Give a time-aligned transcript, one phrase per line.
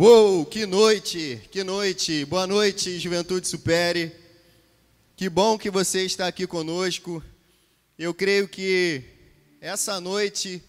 [0.00, 2.24] Uou, que noite, que noite.
[2.26, 4.14] Boa noite, Juventude Supere.
[5.16, 7.20] Que bom que você está aqui conosco.
[7.98, 9.02] Eu creio que
[9.60, 10.62] essa noite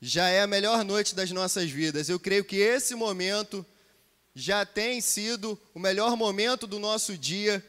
[0.00, 2.08] já é a melhor noite das nossas vidas.
[2.08, 3.66] Eu creio que esse momento
[4.36, 7.60] já tem sido o melhor momento do nosso dia,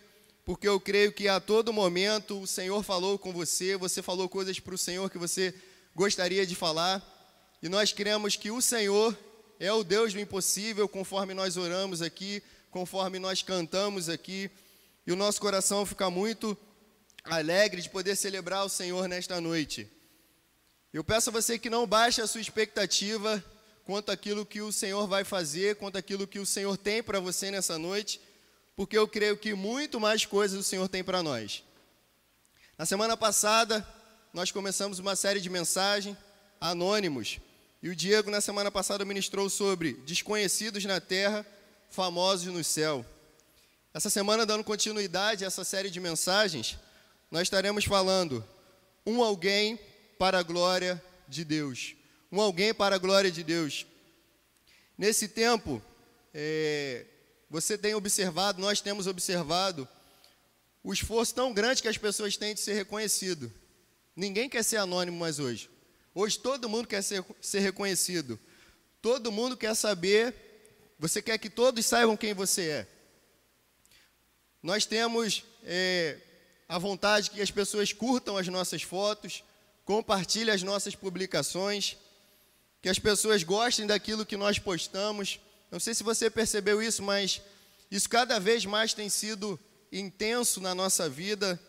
[0.46, 4.60] porque eu creio que a todo momento o Senhor falou com você, você falou coisas
[4.60, 5.52] para o Senhor que você
[5.96, 7.04] gostaria de falar,
[7.60, 9.18] e nós cremos que o Senhor
[9.60, 14.50] é o Deus do impossível, conforme nós oramos aqui, conforme nós cantamos aqui,
[15.08, 16.58] e o nosso coração fica muito
[17.24, 19.90] alegre de poder celebrar o Senhor nesta noite.
[20.94, 23.44] Eu peço a você que não baixe a sua expectativa
[23.86, 27.52] quanto àquilo que o Senhor vai fazer, quanto àquilo que o Senhor tem para você
[27.52, 28.20] nessa noite,
[28.76, 31.64] porque eu creio que muito mais coisas o Senhor tem para nós.
[32.78, 33.88] Na semana passada,
[34.34, 36.18] nós começamos uma série de mensagens
[36.60, 37.40] anônimos
[37.86, 41.46] e o Diego, na semana passada, ministrou sobre desconhecidos na terra,
[41.92, 43.06] famosos no céu.
[43.94, 46.80] Essa semana, dando continuidade a essa série de mensagens,
[47.30, 48.44] nós estaremos falando
[49.06, 49.80] um alguém
[50.18, 51.96] para a glória de Deus.
[52.32, 53.86] Um alguém para a glória de Deus.
[54.98, 55.80] Nesse tempo,
[56.34, 57.06] é,
[57.52, 59.88] você tem observado, nós temos observado,
[60.84, 63.54] o esforço tão grande que as pessoas têm de ser reconhecido.
[64.16, 65.75] Ninguém quer ser anônimo mais hoje.
[66.18, 68.40] Hoje todo mundo quer ser, ser reconhecido.
[69.02, 70.34] Todo mundo quer saber,
[70.98, 72.88] você quer que todos saibam quem você é.
[74.64, 76.18] Nós temos é,
[76.70, 79.44] a vontade que as pessoas curtam as nossas fotos,
[79.84, 81.98] compartilhem as nossas publicações,
[82.82, 85.42] que as pessoas gostem daquilo que nós postamos.
[85.70, 87.42] Não sei se você percebeu isso, mas
[87.92, 89.60] isso cada vez mais tem sido
[89.92, 91.60] intenso na nossa vida.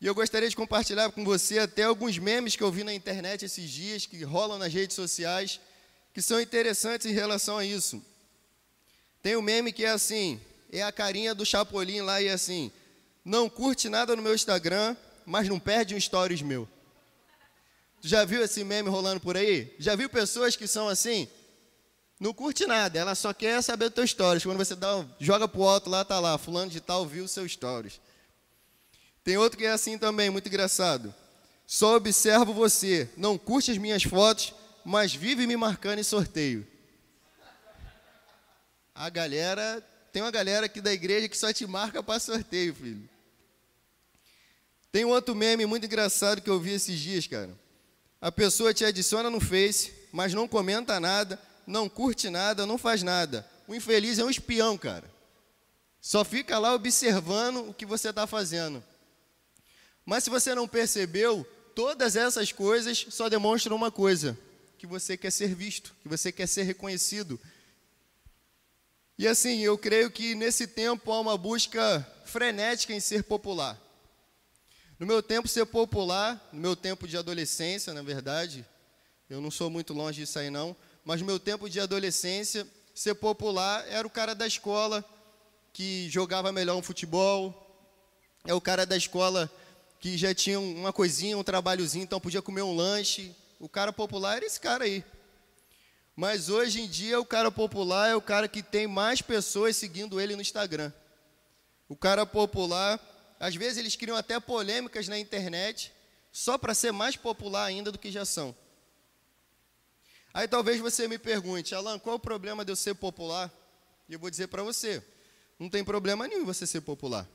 [0.00, 3.44] E eu gostaria de compartilhar com você até alguns memes que eu vi na internet
[3.44, 5.58] esses dias, que rolam nas redes sociais,
[6.12, 8.02] que são interessantes em relação a isso.
[9.22, 12.70] Tem um meme que é assim, é a carinha do Chapolin lá e é assim,
[13.24, 16.68] não curte nada no meu Instagram, mas não perde um stories meu.
[18.00, 19.74] Tu já viu esse meme rolando por aí?
[19.78, 21.26] Já viu pessoas que são assim?
[22.20, 24.44] Não curte nada, ela só quer saber do teu stories.
[24.44, 27.48] Quando você dá, joga pro alto lá, tá lá, fulano de tal viu o seu
[27.48, 28.00] stories.
[29.26, 31.12] Tem outro que é assim também, muito engraçado.
[31.66, 34.54] Só observo você, não curte as minhas fotos,
[34.84, 36.64] mas vive me marcando em sorteio.
[38.94, 43.10] A galera, tem uma galera aqui da igreja que só te marca para sorteio, filho.
[44.92, 47.50] Tem outro meme muito engraçado que eu vi esses dias, cara.
[48.20, 53.02] A pessoa te adiciona no Face, mas não comenta nada, não curte nada, não faz
[53.02, 53.44] nada.
[53.66, 55.10] O infeliz é um espião, cara.
[56.00, 58.84] Só fica lá observando o que você está fazendo.
[60.06, 61.44] Mas se você não percebeu,
[61.74, 64.38] todas essas coisas só demonstram uma coisa:
[64.78, 67.38] que você quer ser visto, que você quer ser reconhecido.
[69.18, 73.80] E assim, eu creio que nesse tempo há uma busca frenética em ser popular.
[74.98, 78.64] No meu tempo, ser popular, no meu tempo de adolescência, na verdade,
[79.28, 83.14] eu não sou muito longe disso aí não, mas no meu tempo de adolescência, ser
[83.14, 85.04] popular era o cara da escola
[85.72, 87.62] que jogava melhor um futebol,
[88.46, 89.50] é o cara da escola
[90.06, 93.34] que já tinha uma coisinha, um trabalhozinho, então podia comer um lanche.
[93.58, 95.04] O cara popular era esse cara aí.
[96.14, 100.20] Mas hoje em dia, o cara popular é o cara que tem mais pessoas seguindo
[100.20, 100.92] ele no Instagram.
[101.88, 103.00] O cara popular,
[103.40, 105.92] às vezes eles criam até polêmicas na internet,
[106.30, 108.54] só para ser mais popular ainda do que já são.
[110.32, 113.52] Aí talvez você me pergunte, Alan, qual é o problema de eu ser popular?
[114.08, 115.02] E eu vou dizer para você,
[115.58, 117.28] não tem problema nenhum você ser popular.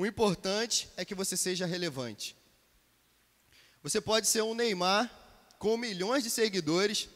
[0.00, 2.34] O importante é que você seja relevante.
[3.82, 5.10] Você pode ser um Neymar
[5.58, 7.06] com milhões de seguidores.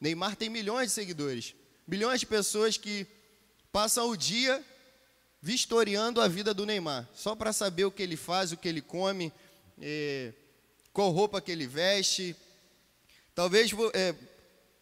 [0.00, 1.54] Neymar tem milhões de seguidores.
[1.86, 3.06] Milhões de pessoas que
[3.70, 4.64] passam o dia
[5.42, 8.80] vistoriando a vida do Neymar, só para saber o que ele faz, o que ele
[8.80, 9.30] come,
[9.78, 10.32] é,
[10.94, 12.34] qual roupa que ele veste.
[13.34, 14.14] Talvez é,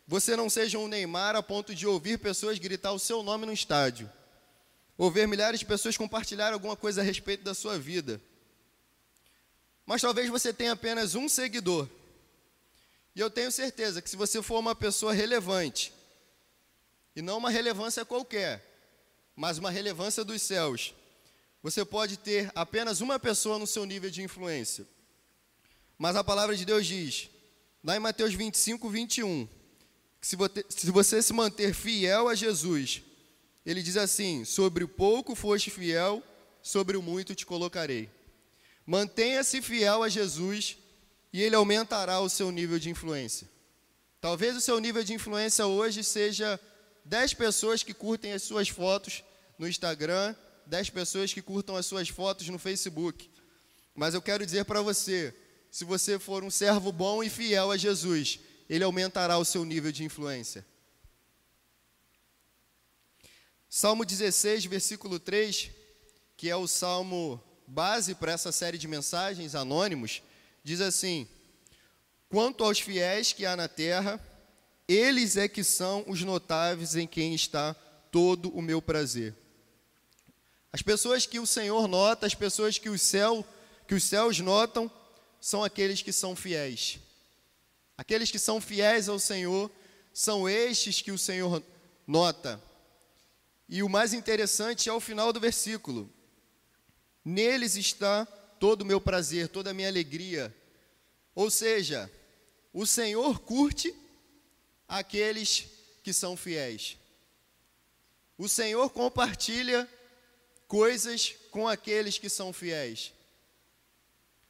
[0.06, 3.52] você não seja um Neymar a ponto de ouvir pessoas gritar o seu nome no
[3.52, 4.08] estádio
[4.98, 8.20] ou ver milhares de pessoas compartilhar alguma coisa a respeito da sua vida.
[9.86, 11.88] Mas talvez você tenha apenas um seguidor.
[13.14, 15.92] E eu tenho certeza que se você for uma pessoa relevante,
[17.14, 18.62] e não uma relevância qualquer,
[19.36, 20.92] mas uma relevância dos céus,
[21.62, 24.84] você pode ter apenas uma pessoa no seu nível de influência.
[25.96, 27.30] Mas a palavra de Deus diz,
[27.84, 29.48] lá em Mateus 25, 21,
[30.20, 33.02] que se você se manter fiel a Jesus,
[33.70, 36.22] ele diz assim: Sobre o pouco foste fiel,
[36.62, 38.08] sobre o muito te colocarei.
[38.86, 40.78] Mantenha-se fiel a Jesus
[41.30, 43.46] e ele aumentará o seu nível de influência.
[44.22, 46.58] Talvez o seu nível de influência hoje seja
[47.04, 49.22] 10 pessoas que curtem as suas fotos
[49.58, 53.30] no Instagram, 10 pessoas que curtam as suas fotos no Facebook.
[53.94, 55.34] Mas eu quero dizer para você,
[55.70, 59.92] se você for um servo bom e fiel a Jesus, ele aumentará o seu nível
[59.92, 60.64] de influência.
[63.70, 65.70] Salmo 16, versículo 3,
[66.38, 70.22] que é o salmo base para essa série de mensagens anônimos,
[70.64, 71.28] diz assim:
[72.30, 74.18] Quanto aos fiéis que há na terra,
[74.88, 77.74] eles é que são os notáveis em quem está
[78.10, 79.34] todo o meu prazer.
[80.72, 83.44] As pessoas que o Senhor nota, as pessoas que o céu,
[83.86, 84.90] que os céus notam,
[85.42, 86.98] são aqueles que são fiéis.
[87.98, 89.70] Aqueles que são fiéis ao Senhor
[90.10, 91.62] são estes que o Senhor
[92.06, 92.62] nota.
[93.68, 96.10] E o mais interessante é o final do versículo.
[97.24, 98.24] Neles está
[98.58, 100.54] todo o meu prazer, toda a minha alegria.
[101.34, 102.10] Ou seja,
[102.72, 103.94] o Senhor curte
[104.88, 105.66] aqueles
[106.02, 106.96] que são fiéis.
[108.38, 109.88] O Senhor compartilha
[110.66, 113.12] coisas com aqueles que são fiéis.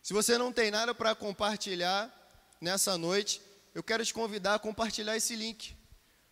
[0.03, 2.15] Se você não tem nada para compartilhar
[2.61, 3.43] nessa noite,
[3.75, 5.77] eu quero te convidar a compartilhar esse link.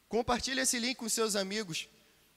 [0.08, 1.88] Compartilhe esse link com seus amigos.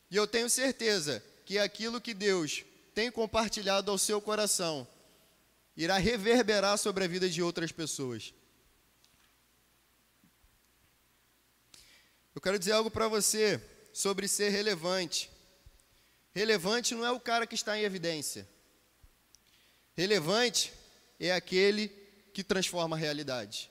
[0.10, 2.64] E eu tenho certeza que aquilo que Deus
[2.94, 4.88] tem compartilhado ao seu coração
[5.76, 8.34] irá reverberar sobre a vida de outras pessoas.
[12.36, 13.62] Eu quero dizer algo para você
[13.94, 15.30] sobre ser relevante.
[16.34, 18.48] Relevante não é o cara que está em evidência.
[19.96, 20.72] Relevante
[21.20, 21.90] é aquele
[22.34, 23.70] que transforma a realidade.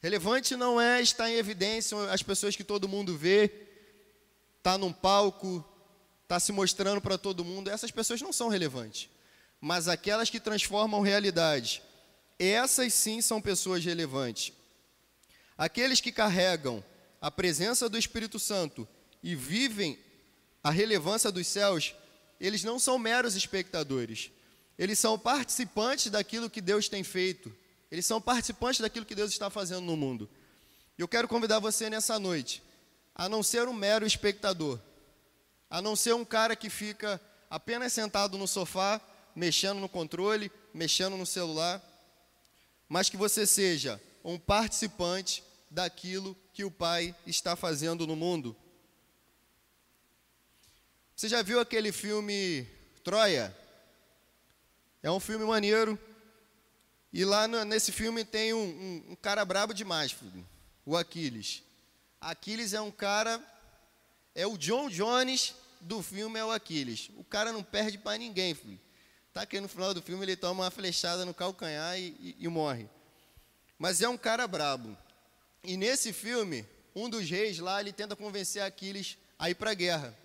[0.00, 3.71] Relevante não é estar em evidência as pessoas que todo mundo vê,
[4.62, 5.64] está num palco,
[6.22, 7.68] está se mostrando para todo mundo.
[7.68, 9.10] Essas pessoas não são relevantes.
[9.60, 11.82] Mas aquelas que transformam realidade,
[12.38, 14.52] essas sim são pessoas relevantes.
[15.58, 16.82] Aqueles que carregam
[17.20, 18.86] a presença do Espírito Santo
[19.20, 19.98] e vivem
[20.62, 21.92] a relevância dos céus,
[22.40, 24.30] eles não são meros espectadores.
[24.78, 27.52] Eles são participantes daquilo que Deus tem feito.
[27.90, 30.30] Eles são participantes daquilo que Deus está fazendo no mundo.
[30.96, 32.62] Eu quero convidar você nessa noite
[33.14, 34.78] a não ser um mero espectador,
[35.68, 39.00] a não ser um cara que fica apenas sentado no sofá,
[39.34, 41.82] mexendo no controle, mexendo no celular,
[42.88, 48.54] mas que você seja um participante daquilo que o Pai está fazendo no mundo.
[51.16, 52.66] Você já viu aquele filme
[53.02, 53.56] Troia?
[55.02, 55.98] É um filme maneiro.
[57.12, 60.14] E lá no, nesse filme tem um, um, um, cara brabo demais,
[60.86, 61.62] o Aquiles.
[62.22, 63.42] Aquiles é um cara,
[64.32, 67.10] é o John Jones do filme, é o Aquiles.
[67.16, 68.80] O cara não perde para ninguém, filho.
[69.32, 72.48] Tá aqui no final do filme ele toma uma flechada no calcanhar e, e, e
[72.48, 72.88] morre.
[73.76, 74.96] Mas é um cara brabo.
[75.64, 76.64] E nesse filme,
[76.94, 80.16] um dos reis lá, ele tenta convencer Aquiles a ir para a guerra.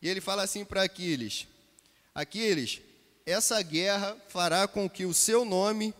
[0.00, 1.46] E ele fala assim para Aquiles:
[2.14, 2.80] Aquiles,
[3.26, 5.92] essa guerra fará com que o seu nome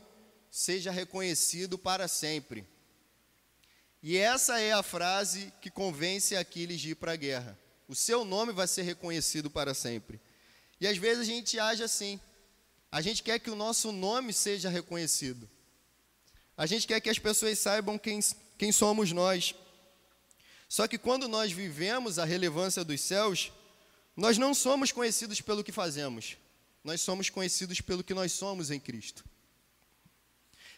[0.50, 2.67] seja reconhecido para sempre.
[4.06, 7.58] E essa é a frase que convence Aquiles de ir para a guerra.
[7.88, 10.20] O seu nome vai ser reconhecido para sempre.
[10.81, 12.20] E às vezes a gente age assim.
[12.93, 15.50] A gente quer que o nosso nome seja reconhecido.
[16.56, 18.20] A gente quer que as pessoas saibam quem,
[18.56, 19.56] quem somos nós.
[20.69, 23.50] Só que quando nós vivemos a relevância dos céus,
[24.17, 26.36] nós não somos conhecidos pelo que fazemos
[26.86, 29.25] nós somos conhecidos pelo que nós somos em Cristo.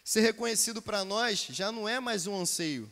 [0.03, 2.91] Ser reconhecido para nós já não é mais um anseio,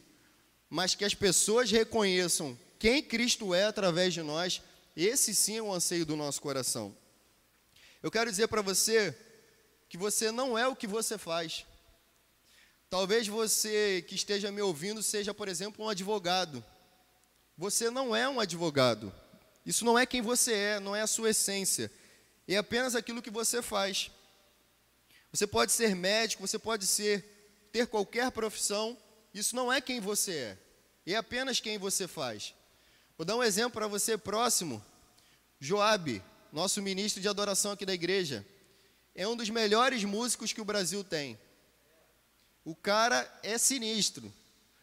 [0.69, 4.62] mas que as pessoas reconheçam quem Cristo é através de nós,
[4.95, 6.95] esse sim é o anseio do nosso coração.
[8.01, 9.15] Eu quero dizer para você
[9.89, 11.65] que você não é o que você faz.
[12.89, 16.63] Talvez você que esteja me ouvindo seja, por exemplo, um advogado.
[17.57, 19.13] Você não é um advogado.
[19.65, 21.91] Isso não é quem você é, não é a sua essência
[22.55, 24.09] é apenas aquilo que você faz.
[25.31, 28.97] Você pode ser médico, você pode ser ter qualquer profissão,
[29.34, 30.57] isso não é quem você é,
[31.13, 32.53] é apenas quem você faz.
[33.17, 34.84] Vou dar um exemplo para você próximo.
[35.60, 38.46] Joabe, nosso ministro de adoração aqui da igreja,
[39.15, 41.38] é um dos melhores músicos que o Brasil tem.
[42.63, 44.31] O cara é sinistro.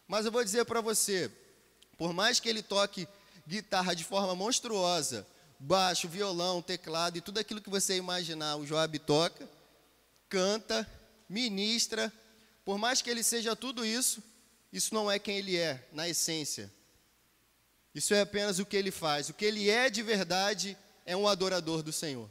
[0.09, 1.31] Mas eu vou dizer para você,
[1.97, 3.07] por mais que ele toque
[3.47, 5.27] guitarra de forma monstruosa,
[5.59, 9.49] baixo, violão, teclado e tudo aquilo que você imaginar, o Joab toca,
[10.29, 10.89] canta,
[11.29, 12.13] ministra.
[12.65, 14.23] Por mais que ele seja tudo isso,
[14.75, 16.69] isso não é quem ele é, na essência.
[17.95, 19.29] Isso é apenas o que ele faz.
[19.29, 20.77] O que ele é de verdade
[21.07, 22.29] é um adorador do Senhor.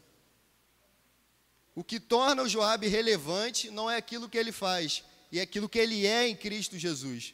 [1.73, 5.69] O que torna o Joab relevante não é aquilo que ele faz, e é aquilo
[5.69, 7.33] que ele é em Cristo Jesus.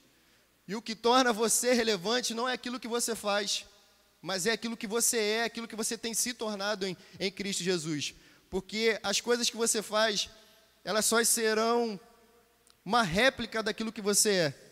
[0.68, 3.66] E o que torna você relevante não é aquilo que você faz,
[4.22, 7.64] mas é aquilo que você é, aquilo que você tem se tornado em, em Cristo
[7.64, 8.14] Jesus.
[8.48, 10.30] Porque as coisas que você faz,
[10.84, 12.00] elas só serão
[12.86, 14.69] uma réplica daquilo que você é.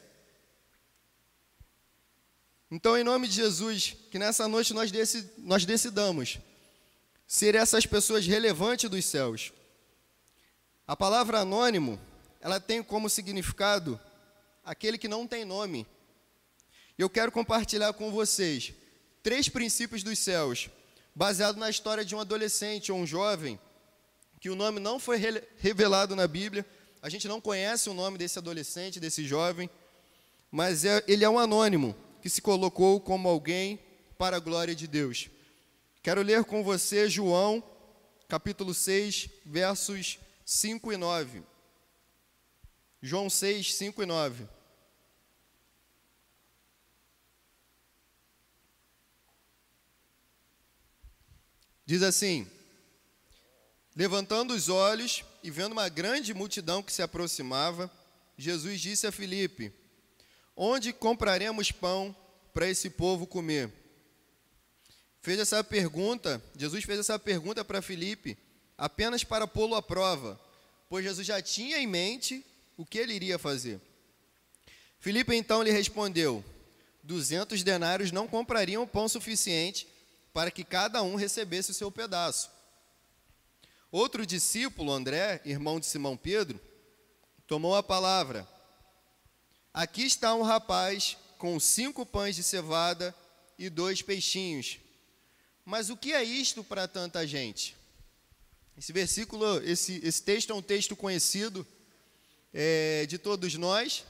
[2.70, 6.38] Então, em nome de Jesus, que nessa noite nós, decid, nós decidamos
[7.26, 9.54] ser essas pessoas relevantes dos céus.
[10.86, 12.00] A palavra anônimo,
[12.42, 14.00] ela tem como significado
[14.66, 15.88] aquele que não tem nome.
[16.98, 18.74] Eu quero compartilhar com vocês
[19.24, 20.70] três princípios dos céus,
[21.16, 23.58] baseado na história de um adolescente ou um jovem,
[24.42, 25.18] que o nome não foi
[25.58, 26.66] revelado na Bíblia,
[27.02, 29.70] a gente não conhece o nome desse adolescente, desse jovem,
[30.52, 33.80] mas é, ele é um anônimo que se colocou como alguém
[34.18, 35.30] para a glória de Deus.
[36.02, 37.64] Quero ler com você João,
[38.28, 41.44] capítulo 6, versos 5 e 9.
[43.02, 44.48] João 6, 5 e 9.
[51.86, 52.46] Diz assim:
[53.96, 57.90] Levantando os olhos e vendo uma grande multidão que se aproximava,
[58.38, 59.74] Jesus disse a Filipe:
[60.60, 62.16] Onde compraremos pão
[62.52, 63.72] para esse povo comer?
[65.22, 68.36] Fez essa pergunta, Jesus fez essa pergunta para Filipe
[68.76, 70.40] apenas para pô-lo à prova,
[70.90, 72.44] pois Jesus já tinha em mente
[72.76, 73.80] o que ele iria fazer.
[75.00, 76.44] Filipe então lhe respondeu:
[77.04, 79.88] Duzentos denários não comprariam pão suficiente
[80.34, 82.50] para que cada um recebesse o seu pedaço.
[83.92, 86.60] Outro discípulo, André, irmão de Simão Pedro,
[87.46, 88.57] tomou a palavra.
[89.78, 93.14] Aqui está um rapaz com cinco pães de cevada
[93.60, 94.80] e dois peixinhos.
[95.64, 97.78] Mas o que é isto para tanta gente?
[98.76, 101.64] Esse versículo, esse, esse texto é um texto conhecido
[102.52, 104.04] é, de todos nós.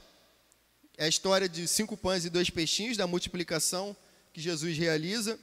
[0.96, 3.94] É a história de cinco pães e dois peixinhos, da multiplicação
[4.32, 5.38] que Jesus realiza.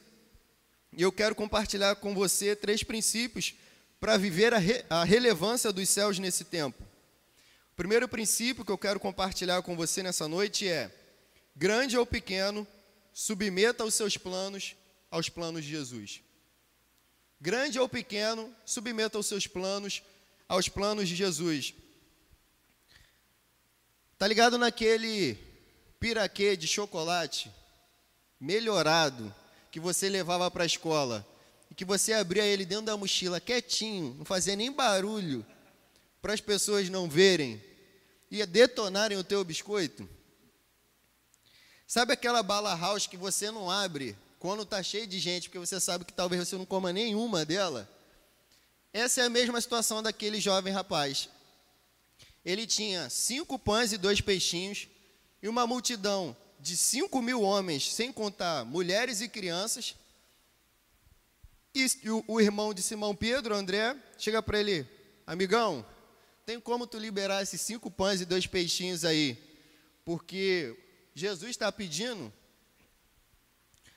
[0.92, 3.54] E eu quero compartilhar com você três princípios
[4.00, 6.82] para viver a, re, a relevância dos céus nesse tempo.
[7.76, 10.90] Primeiro princípio que eu quero compartilhar com você nessa noite é:
[11.54, 12.66] grande ou pequeno,
[13.12, 14.74] submeta os seus planos
[15.10, 16.22] aos planos de Jesus.
[17.38, 20.02] Grande ou pequeno, submeta os seus planos
[20.48, 21.74] aos planos de Jesus.
[24.16, 25.38] Tá ligado naquele
[26.00, 27.52] piraquê de chocolate
[28.40, 29.34] melhorado
[29.70, 31.26] que você levava para a escola
[31.70, 35.44] e que você abria ele dentro da mochila quietinho, não fazia nem barulho,
[36.22, 37.62] para as pessoas não verem,
[38.30, 40.08] ia detonarem o teu biscoito?
[41.86, 45.80] Sabe aquela bala house que você não abre quando está cheio de gente, porque você
[45.80, 47.88] sabe que talvez você não coma nenhuma dela?
[48.92, 51.28] Essa é a mesma situação daquele jovem rapaz.
[52.44, 54.88] Ele tinha cinco pães e dois peixinhos
[55.42, 59.94] e uma multidão de 5 mil homens, sem contar mulheres e crianças.
[61.74, 61.86] E
[62.26, 64.88] o irmão de Simão Pedro, André, chega para ele:
[65.26, 65.84] Amigão,
[66.46, 69.36] tem como tu liberar esses cinco pães e dois peixinhos aí?
[70.04, 70.78] Porque
[71.12, 72.32] Jesus está pedindo.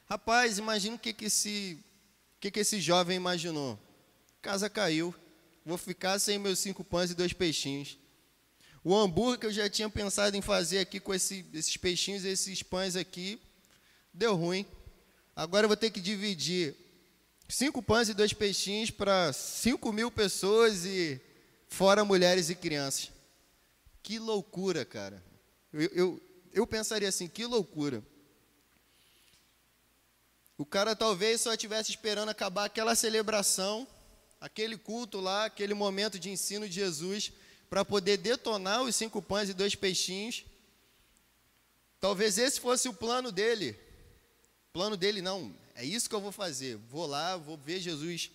[0.10, 1.78] Rapaz, imagina o que, que, esse,
[2.40, 3.78] que, que esse jovem imaginou.
[4.42, 5.14] Casa caiu,
[5.64, 8.00] vou ficar sem meus cinco pães e dois peixinhos.
[8.84, 12.30] O hambúrguer que eu já tinha pensado em fazer aqui com esse, esses peixinhos e
[12.30, 13.40] esses pães aqui,
[14.12, 14.66] deu ruim.
[15.36, 16.76] Agora eu vou ter que dividir
[17.48, 21.22] cinco pães e dois peixinhos para cinco mil pessoas e
[21.70, 23.12] fora mulheres e crianças.
[24.04, 25.24] Que loucura, cara.
[25.72, 26.22] Eu, eu,
[26.52, 28.04] eu pensaria assim, que loucura.
[30.58, 33.88] O cara talvez só estivesse esperando acabar aquela celebração,
[34.42, 37.32] aquele culto lá, aquele momento de ensino de Jesus
[37.70, 40.44] para poder detonar os cinco pães e dois peixinhos.
[42.00, 43.78] Talvez esse fosse o plano dele.
[44.74, 46.78] Plano dele não, é isso que eu vou fazer.
[46.90, 48.32] Vou lá, vou ver Jesus,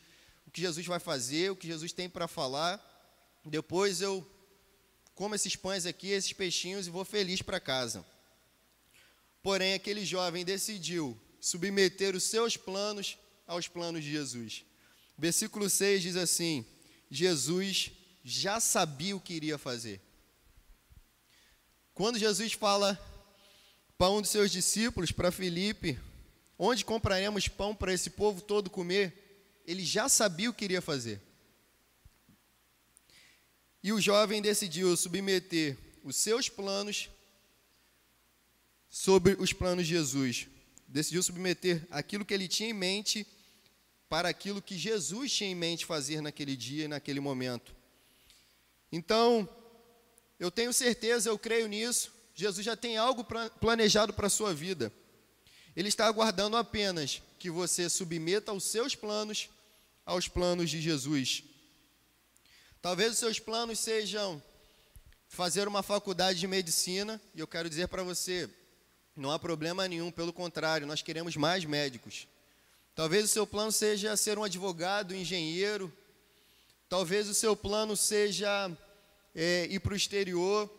[0.46, 2.93] o que Jesus vai fazer, o que Jesus tem para falar.
[3.44, 4.26] Depois eu
[5.14, 8.04] como esses pães aqui, esses peixinhos e vou feliz para casa.
[9.42, 14.64] Porém, aquele jovem decidiu submeter os seus planos aos planos de Jesus.
[15.16, 16.66] Versículo 6 diz assim:
[17.10, 17.92] Jesus
[18.24, 20.00] já sabia o que iria fazer.
[21.92, 22.98] Quando Jesus fala
[23.96, 25.98] para um dos seus discípulos, para Filipe,
[26.58, 31.20] onde compraremos pão para esse povo todo comer, ele já sabia o que iria fazer.
[33.84, 37.10] E o jovem decidiu submeter os seus planos
[38.88, 40.48] sobre os planos de Jesus.
[40.88, 43.26] Decidiu submeter aquilo que ele tinha em mente
[44.08, 47.76] para aquilo que Jesus tinha em mente fazer naquele dia e naquele momento.
[48.90, 49.46] Então,
[50.40, 53.22] eu tenho certeza, eu creio nisso, Jesus já tem algo
[53.60, 54.90] planejado para a sua vida.
[55.76, 59.50] Ele está aguardando apenas que você submeta os seus planos
[60.06, 61.44] aos planos de Jesus.
[62.84, 64.42] Talvez os seus planos sejam
[65.26, 68.46] fazer uma faculdade de medicina, e eu quero dizer para você,
[69.16, 72.28] não há problema nenhum, pelo contrário, nós queremos mais médicos.
[72.94, 75.90] Talvez o seu plano seja ser um advogado, engenheiro.
[76.86, 78.70] Talvez o seu plano seja
[79.34, 80.70] é, ir para o exterior.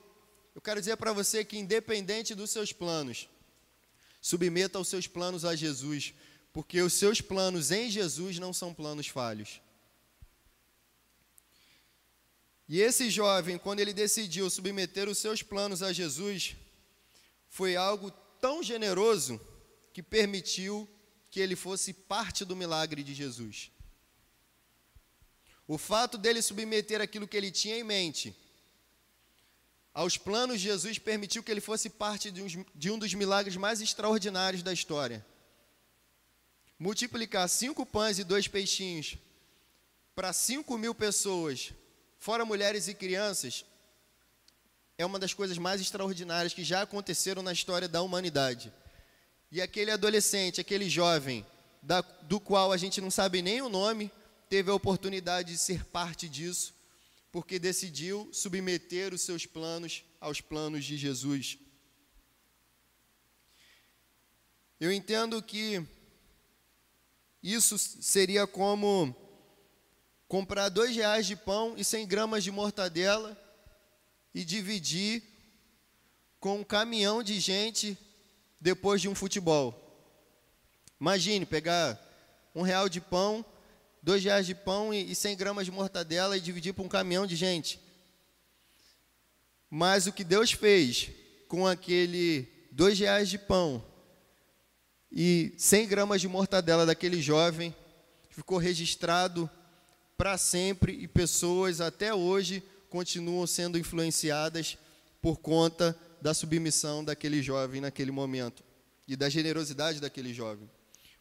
[0.54, 3.28] Eu quero dizer para você que, independente dos seus planos,
[4.22, 6.14] submeta os seus planos a Jesus,
[6.54, 9.60] porque os seus planos em Jesus não são planos falhos.
[12.68, 16.56] E esse jovem, quando ele decidiu submeter os seus planos a Jesus,
[17.48, 18.10] foi algo
[18.42, 19.40] tão generoso
[19.94, 20.90] que permitiu
[21.30, 23.72] que ele fosse parte do milagre de Jesus.
[25.68, 28.36] O fato dele submeter aquilo que ele tinha em mente
[29.94, 34.62] aos planos de Jesus permitiu que ele fosse parte de um, dos milagres mais extraordinários
[34.62, 35.26] da história.
[36.78, 39.18] Multiplicar cinco pães e dois peixinhos
[40.14, 41.72] para cinco mil pessoas,
[42.26, 43.64] fora mulheres e crianças,
[44.98, 48.74] é uma das coisas mais extraordinárias que já aconteceram na história da humanidade.
[49.52, 51.46] E aquele adolescente, aquele jovem,
[51.84, 54.12] da, do qual a gente não sabe nem o nome,
[54.50, 56.74] teve a oportunidade de ser parte disso,
[57.32, 61.60] porque decidiu submeter os seus planos aos planos de Jesus.
[64.80, 65.86] Eu entendo que
[67.44, 69.16] isso seria como
[70.28, 73.38] comprar dois reais de pão e cem gramas de mortadela
[74.34, 75.24] e dividir
[76.40, 77.98] com um caminhão de gente
[78.60, 79.82] depois de um futebol.
[81.00, 82.00] Imagine pegar
[82.54, 83.46] um real de pão,
[84.02, 87.28] dois reais de pão e, e 100 gramas de mortadela e dividir para um caminhão
[87.28, 87.80] de gente.
[89.70, 91.10] Mas o que Deus fez
[91.48, 93.84] com aquele dois reais de pão
[95.12, 97.76] e 100 gramas de mortadela daquele jovem
[98.30, 99.50] ficou registrado
[100.18, 104.78] para sempre e pessoas até hoje continuam sendo influenciadas
[105.22, 108.64] por conta da submissão daquele jovem naquele momento
[109.08, 110.70] e da generosidade daquele jovem.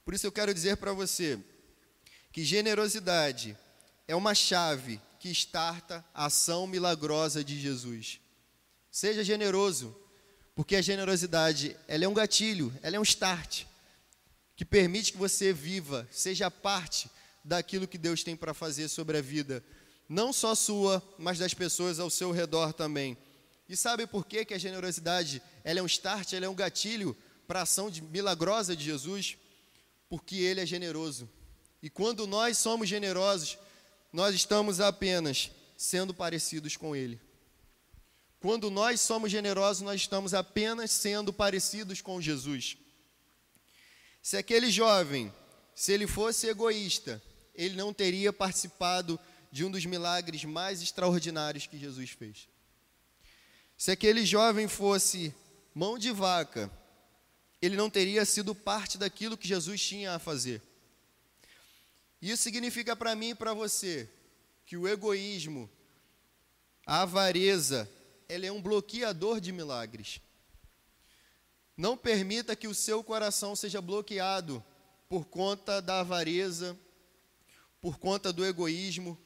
[0.04, 1.38] Por isso eu quero dizer para você
[2.32, 3.56] que generosidade
[4.06, 8.20] é uma chave que starta a ação milagrosa de Jesus.
[8.90, 9.96] Seja generoso,
[10.54, 13.64] porque a generosidade, ela é um gatilho, ela é um start
[14.54, 17.10] que permite que você viva, seja parte
[17.44, 19.62] daquilo que Deus tem para fazer sobre a vida,
[20.08, 23.16] não só sua, mas das pessoas ao seu redor também.
[23.68, 27.16] E sabe por que, que a generosidade ela é um start, ela é um gatilho
[27.46, 29.36] para a ação de, milagrosa de Jesus?
[30.08, 31.28] Porque Ele é generoso.
[31.82, 33.58] E quando nós somos generosos,
[34.12, 37.20] nós estamos apenas sendo parecidos com Ele.
[38.44, 42.76] Quando nós somos generosos, nós estamos apenas sendo parecidos com Jesus.
[44.22, 45.32] Se aquele jovem,
[45.74, 47.22] se ele fosse egoísta,
[47.54, 49.18] ele não teria participado
[49.50, 52.48] de um dos milagres mais extraordinários que Jesus fez.
[53.76, 55.34] Se aquele jovem fosse
[55.74, 56.70] mão de vaca,
[57.60, 60.60] ele não teria sido parte daquilo que Jesus tinha a fazer.
[62.20, 64.08] Isso significa para mim e para você
[64.66, 65.70] que o egoísmo,
[66.86, 67.90] a avareza,
[68.28, 70.20] ela é um bloqueador de milagres.
[71.76, 74.64] Não permita que o seu coração seja bloqueado
[75.08, 76.78] por conta da avareza,
[77.84, 79.20] por conta do egoísmo,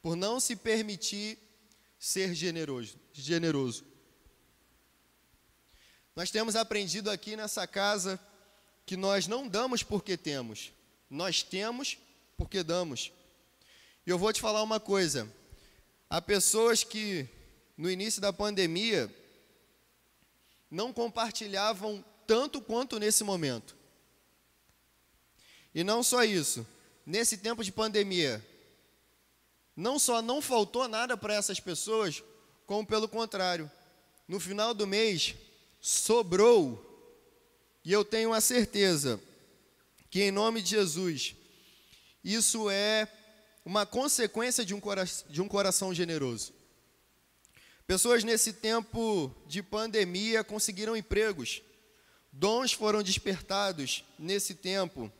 [0.00, 1.38] por não se permitir
[1.98, 3.84] ser generoso, generoso.
[6.16, 8.18] Nós temos aprendido aqui nessa casa
[8.86, 10.72] que nós não damos porque temos,
[11.10, 11.98] nós temos
[12.34, 13.12] porque damos.
[14.06, 15.30] E eu vou te falar uma coisa:
[16.08, 17.28] há pessoas que
[17.76, 19.14] no início da pandemia
[20.70, 23.76] não compartilhavam tanto quanto nesse momento.
[25.74, 26.66] E não só isso,
[27.08, 28.46] nesse tempo de pandemia,
[29.74, 32.22] não só não faltou nada para essas pessoas,
[32.66, 33.70] como pelo contrário,
[34.28, 35.34] no final do mês
[35.80, 36.84] sobrou.
[37.82, 39.18] E eu tenho a certeza
[40.10, 41.34] que em nome de Jesus,
[42.22, 43.10] isso é
[43.64, 44.82] uma consequência de um,
[45.30, 46.52] de um coração generoso.
[47.86, 51.62] Pessoas nesse tempo de pandemia conseguiram empregos,
[52.30, 55.10] dons foram despertados nesse tempo.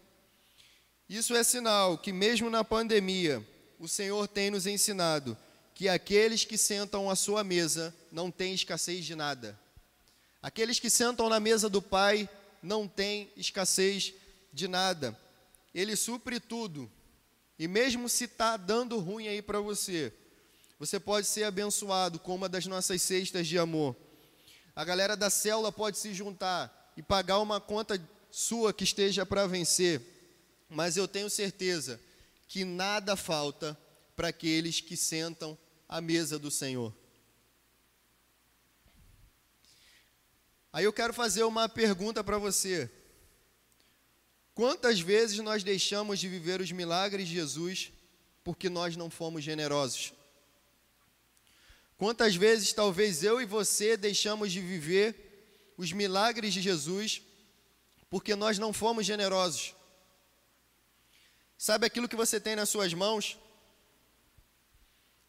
[1.08, 3.42] Isso é sinal que, mesmo na pandemia,
[3.78, 5.36] o Senhor tem nos ensinado
[5.74, 9.58] que aqueles que sentam à sua mesa não têm escassez de nada.
[10.42, 12.28] Aqueles que sentam na mesa do Pai
[12.62, 14.12] não têm escassez
[14.52, 15.18] de nada.
[15.74, 16.90] Ele supre tudo.
[17.58, 20.12] E mesmo se está dando ruim aí para você,
[20.78, 23.96] você pode ser abençoado com uma das nossas cestas de amor.
[24.76, 29.46] a galera da célula pode se juntar e pagar uma conta sua que esteja para
[29.46, 30.17] vencer,
[30.68, 32.00] mas eu tenho certeza
[32.46, 33.78] que nada falta
[34.16, 35.56] para aqueles que sentam
[35.88, 36.94] à mesa do Senhor.
[40.72, 42.90] Aí eu quero fazer uma pergunta para você.
[44.54, 47.92] Quantas vezes nós deixamos de viver os milagres de Jesus
[48.44, 50.12] porque nós não fomos generosos?
[51.96, 57.22] Quantas vezes talvez eu e você deixamos de viver os milagres de Jesus
[58.10, 59.74] porque nós não fomos generosos?
[61.60, 63.36] Sabe aquilo que você tem nas suas mãos?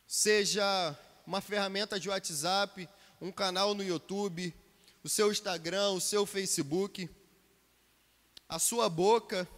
[0.05, 2.87] Seja uma ferramenta de WhatsApp,
[3.19, 4.53] um canal no YouTube,
[5.03, 7.09] o seu Instagram, o seu Facebook,
[8.47, 9.49] a sua boca,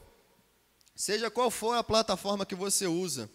[0.96, 3.30] seja qual for a plataforma que você usa.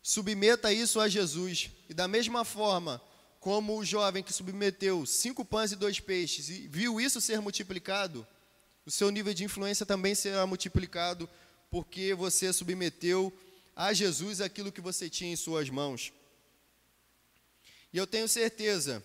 [0.00, 1.68] Submeta isso a Jesus.
[1.88, 3.02] E da mesma forma
[3.40, 8.24] como o jovem que submeteu cinco pães e dois peixes e viu isso ser multiplicado,
[8.86, 11.28] o seu nível de influência também será multiplicado,
[11.72, 13.32] porque você submeteu
[13.74, 16.12] a Jesus aquilo que você tinha em suas mãos.
[17.90, 19.02] E eu tenho certeza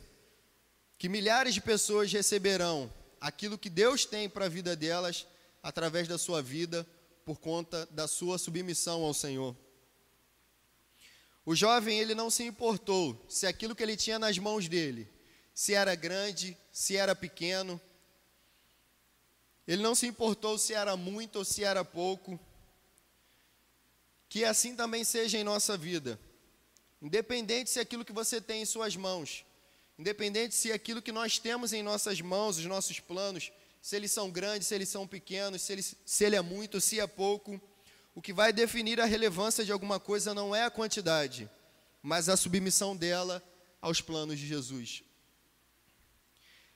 [0.97, 5.25] que milhares de pessoas receberão aquilo que Deus tem para a vida delas
[5.63, 6.85] através da sua vida,
[7.23, 9.55] por conta da sua submissão ao Senhor.
[11.45, 15.09] O jovem, ele não se importou se aquilo que ele tinha nas mãos dele,
[15.53, 17.79] se era grande, se era pequeno.
[19.65, 22.37] Ele não se importou se era muito ou se era pouco.
[24.29, 26.19] Que assim também seja em nossa vida.
[27.01, 29.45] Independente se aquilo que você tem em suas mãos,
[29.97, 34.29] independente se aquilo que nós temos em nossas mãos, os nossos planos, se eles são
[34.29, 37.61] grandes, se eles são pequenos, se, eles, se ele é muito, se é pouco,
[38.13, 41.49] o que vai definir a relevância de alguma coisa não é a quantidade,
[42.01, 43.43] mas a submissão dela
[43.79, 45.03] aos planos de Jesus.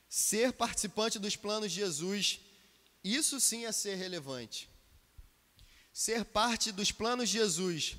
[0.08, 2.40] Ser participante dos planos de Jesus,
[3.02, 4.70] isso sim é ser relevante.
[5.92, 7.96] Ser parte dos planos de Jesus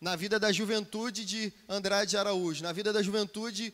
[0.00, 3.72] na vida da juventude de Andrade Araújo, na vida da juventude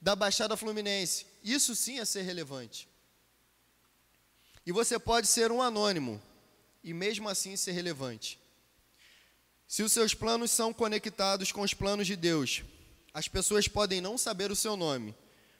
[0.00, 2.88] da Baixada Fluminense, isso sim é ser relevante.
[4.66, 6.20] E você pode ser um anônimo
[6.82, 8.38] e mesmo assim ser relevante.
[9.66, 12.62] Se os seus planos são conectados com os planos de Deus,
[13.12, 15.14] as pessoas podem não saber o seu nome,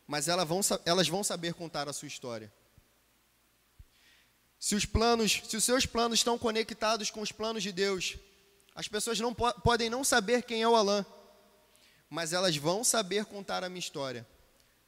[0.06, 2.52] mas elas vão, elas vão saber contar a sua história.
[4.64, 8.16] Se os planos, se os seus planos estão conectados com os planos de Deus,
[8.74, 11.04] as pessoas não po podem não saber quem é o Alain,
[12.08, 14.26] mas elas vão saber contar a minha história.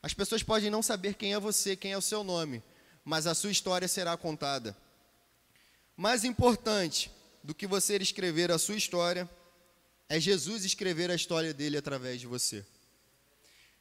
[0.02, 2.62] As pessoas podem não saber quem é você, quem é o seu nome,
[3.04, 4.74] mas a sua história será contada.
[5.94, 7.10] Mais importante,
[7.44, 9.28] do que você escrever a sua história,
[10.08, 12.64] é Jesus escrever a história dele através de você.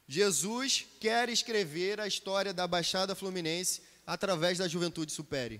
[0.06, 5.58] Jesus quer escrever a história da Baixada Fluminense através da Juventude Supere.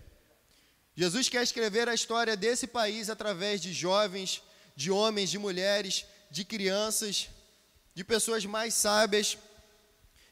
[0.96, 4.42] Jesus quer escrever a história desse país através de jovens,
[4.74, 7.28] de homens, de mulheres, de crianças,
[7.94, 9.36] de pessoas mais sábias.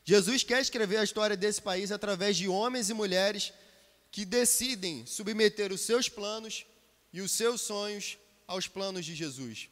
[0.04, 3.52] Jesus quer escrever a história desse país através de homens e mulheres
[4.10, 6.64] que decidem submeter os seus planos
[7.12, 9.68] e os seus sonhos aos planos de Jesus.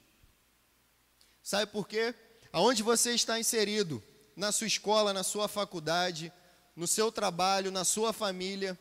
[1.43, 2.15] Sabe por quê?
[2.53, 4.03] Aonde você está inserido,
[4.37, 6.31] na sua escola, na sua faculdade,
[6.77, 8.79] no seu trabalho, na sua família,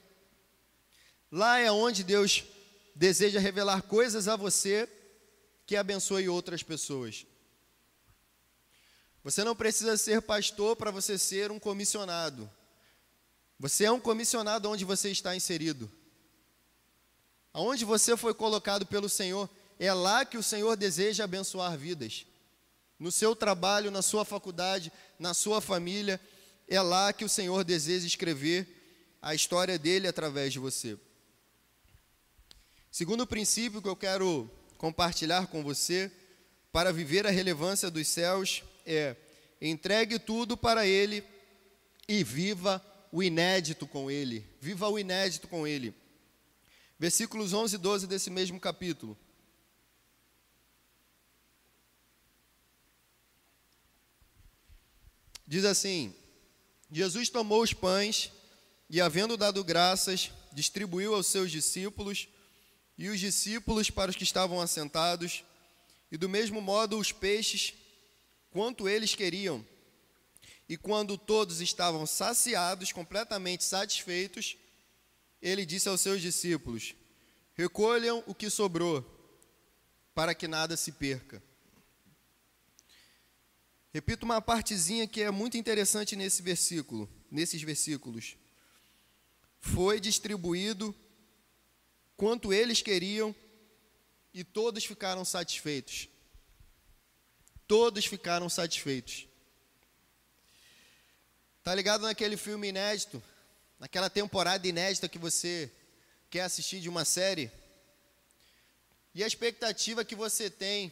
[1.31, 2.43] lá é onde Deus
[2.95, 4.87] deseja revelar coisas a você
[5.65, 7.25] que abençoe outras pessoas.
[9.23, 12.49] Você não precisa ser pastor para você ser um comissionado.
[13.59, 15.89] Você é um comissionado onde você está inserido.
[17.53, 22.25] Aonde você foi colocado pelo Senhor, é lá que o Senhor deseja abençoar vidas.
[22.97, 26.19] No seu trabalho, na sua faculdade, na sua família,
[26.67, 28.67] é lá que o Senhor deseja escrever
[29.21, 30.97] a história dele através de você.
[32.91, 36.11] Segundo princípio que eu quero compartilhar com você,
[36.71, 39.15] para viver a relevância dos céus, é
[39.61, 41.23] entregue tudo para Ele
[42.07, 44.45] e viva o inédito com Ele.
[44.59, 45.93] Viva o inédito com Ele
[47.01, 49.17] versículos 11 e 12 desse mesmo capítulo.
[55.47, 56.13] Diz assim:
[56.91, 58.31] Jesus tomou os pães
[58.87, 62.27] e, havendo dado graças, distribuiu aos seus discípulos
[63.01, 65.43] e os discípulos para os que estavam assentados,
[66.11, 67.73] e do mesmo modo os peixes,
[68.51, 69.65] quanto eles queriam.
[70.69, 74.55] E quando todos estavam saciados, completamente satisfeitos,
[75.41, 76.93] ele disse aos seus discípulos:
[77.55, 79.03] Recolham o que sobrou,
[80.13, 81.41] para que nada se perca.
[83.91, 88.37] Repito uma partezinha que é muito interessante nesse versículo, nesses versículos.
[89.59, 90.95] foi distribuído
[92.15, 93.35] quanto eles queriam
[94.33, 96.07] e todos ficaram satisfeitos.
[97.67, 99.27] Todos ficaram satisfeitos.
[101.63, 103.21] Tá ligado naquele filme inédito?
[103.79, 105.71] Naquela temporada inédita que você
[106.29, 107.51] quer assistir de uma série?
[109.13, 110.91] E a expectativa que você tem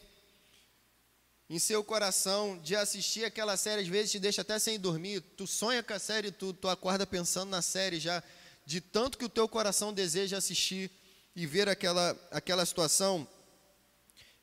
[1.49, 5.21] em seu coração de assistir aquela série, às vezes te deixa até sem dormir.
[5.35, 8.21] Tu sonha com a série, tu, tu acorda pensando na série já,
[8.65, 10.91] de tanto que o teu coração deseja assistir
[11.39, 13.25] e ver aquela, aquela situação.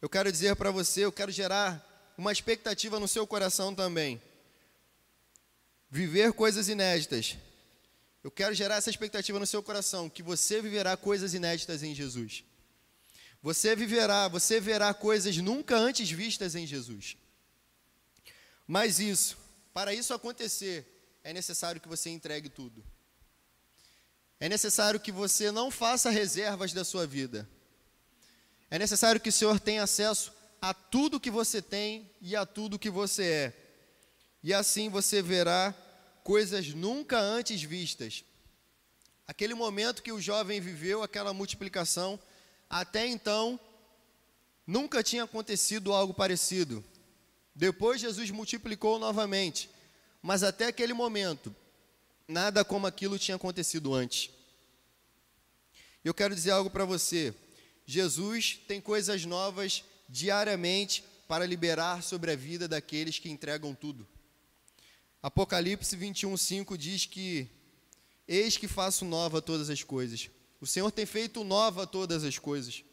[0.01, 4.21] Eu quero dizer para você, eu quero gerar uma expectativa no seu coração também.
[5.91, 7.37] Viver coisas inéditas.
[8.25, 12.43] Eu quero gerar essa expectativa no seu coração, que você viverá coisas inéditas em Jesus.
[13.43, 17.19] Você viverá, você verá coisas nunca antes vistas em Jesus.
[18.67, 19.37] Mas isso,
[19.75, 22.83] para isso acontecer, é necessário que você entregue tudo.
[24.39, 27.49] É necessário que você não faça reservas da sua vida.
[28.71, 32.79] É necessário que o Senhor tenha acesso a tudo que você tem e a tudo
[32.79, 33.53] que você é.
[34.43, 35.75] E assim você verá
[36.23, 38.25] coisas nunca antes vistas.
[39.27, 42.19] Aquele momento que o jovem viveu, aquela multiplicação,
[42.69, 43.59] até então,
[44.67, 46.85] nunca tinha acontecido algo parecido.
[47.55, 49.71] Depois, Jesus multiplicou novamente,
[50.21, 51.55] mas até aquele momento,
[52.29, 54.31] nada como aquilo tinha acontecido antes.
[56.05, 57.35] Eu quero dizer algo para você.
[57.85, 64.07] Jesus tem coisas novas diariamente para liberar sobre a vida daqueles que entregam tudo.
[65.23, 67.49] Apocalipse 21, 5 diz que:
[68.27, 70.31] Eis que faço nova todas as coisas.
[70.61, 72.85] O Senhor tem feito nova todas as coisas.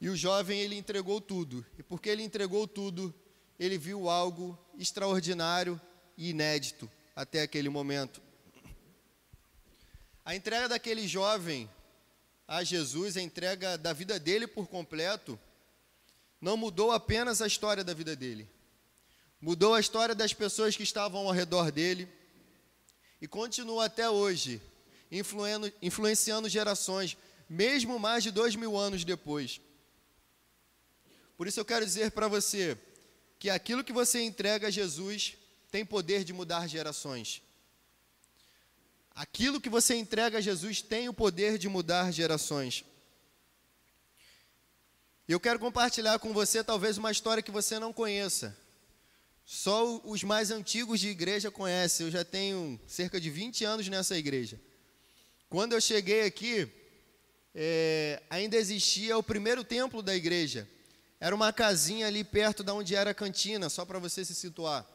[0.00, 1.64] E o jovem, ele entregou tudo.
[1.78, 3.14] E porque ele entregou tudo,
[3.58, 5.80] ele viu algo extraordinário
[6.16, 8.20] e inédito até aquele momento.
[10.24, 11.70] A entrega daquele jovem
[12.46, 15.38] a Jesus, a entrega da vida dele por completo,
[16.40, 18.48] não mudou apenas a história da vida dele.
[19.40, 22.08] Mudou a história das pessoas que estavam ao redor dele
[23.20, 24.60] e continua até hoje
[25.80, 27.16] influenciando gerações,
[27.48, 29.60] mesmo mais de dois mil anos depois.
[31.36, 32.76] Por isso eu quero dizer para você
[33.38, 35.36] que aquilo que você entrega a Jesus
[35.74, 37.42] tem poder de mudar gerações.
[39.12, 42.84] Aquilo que você entrega a Jesus tem o poder de mudar gerações.
[45.26, 48.56] E eu quero compartilhar com você talvez uma história que você não conheça.
[49.44, 52.06] Só os mais antigos de igreja conhecem.
[52.06, 54.60] Eu já tenho cerca de 20 anos nessa igreja.
[55.48, 56.70] Quando eu cheguei aqui,
[57.52, 60.68] é, ainda existia o primeiro templo da igreja.
[61.18, 64.93] Era uma casinha ali perto da onde era a cantina, só para você se situar.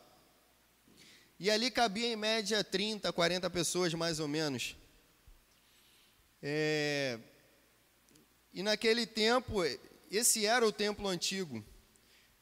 [1.39, 4.75] E ali cabia em média 30, 40 pessoas mais ou menos.
[6.43, 7.17] É,
[8.53, 9.61] e naquele tempo,
[10.11, 11.63] esse era o templo antigo.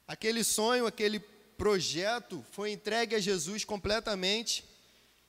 [0.07, 4.65] Aquele sonho, aquele projeto foi entregue a Jesus completamente.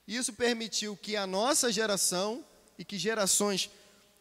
[0.06, 2.42] Isso permitiu que a nossa geração
[2.78, 3.68] e que gerações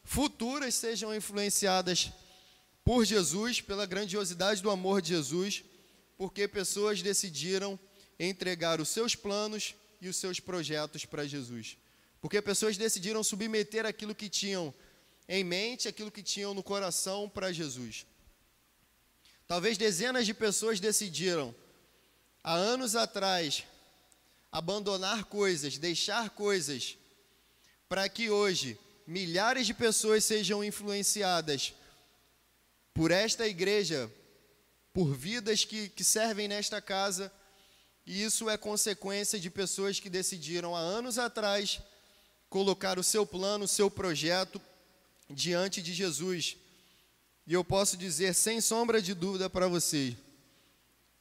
[0.04, 2.12] futuras sejam influenciadas
[2.84, 5.64] por Jesus, pela grandiosidade do amor de Jesus,
[6.18, 7.80] porque pessoas decidiram
[8.20, 11.78] entregar os seus planos e os seus projetos para Jesus.
[12.22, 14.74] Porque pessoas decidiram submeter aquilo que tinham
[15.28, 18.06] em mente, aquilo que tinham no coração para Jesus.
[19.48, 21.54] Talvez dezenas de pessoas decidiram,
[22.44, 23.64] há anos atrás,
[24.52, 26.98] abandonar coisas, deixar coisas
[27.88, 31.74] para que hoje milhares de pessoas sejam influenciadas
[32.94, 34.12] por esta igreja,
[34.92, 37.32] por vidas que, que servem nesta casa,
[38.08, 41.82] e isso é consequência de pessoas que decidiram há anos atrás
[42.50, 44.62] colocar o seu plano, o seu projeto
[45.30, 46.56] diante de Jesus.
[47.46, 50.16] E eu posso dizer sem sombra de dúvida para vocês,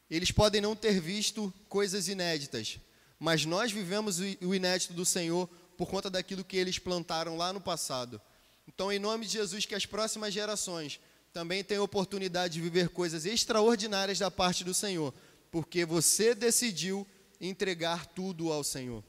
[0.08, 2.78] eles podem não ter visto coisas inéditas,
[3.18, 7.60] mas nós vivemos o inédito do Senhor por conta daquilo que eles plantaram lá no
[7.60, 8.20] passado.
[8.68, 11.00] Então, em nome de Jesus, que as próximas gerações
[11.32, 15.12] também tenham oportunidade de viver coisas extraordinárias da parte do Senhor,
[15.56, 17.06] porque você decidiu
[17.40, 19.02] entregar tudo ao Senhor.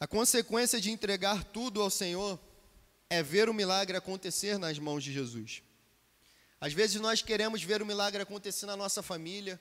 [0.00, 2.40] A consequência de entregar tudo ao Senhor
[3.10, 5.62] é ver o milagre acontecer nas mãos de Jesus.
[6.58, 9.60] Às vezes nós queremos ver o milagre acontecer na nossa família,